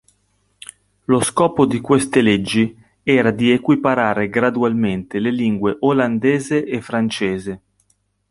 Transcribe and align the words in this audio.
Lo 1.05 1.19
scopo 1.21 1.67
di 1.67 1.79
queste 1.79 2.21
leggi 2.23 2.75
era 3.03 3.29
di 3.29 3.51
equiparare 3.51 4.29
gradualmente 4.29 5.19
le 5.19 5.29
lingue 5.29 5.75
olandese 5.81 6.65
e 6.65 6.81
francese. 6.81 7.61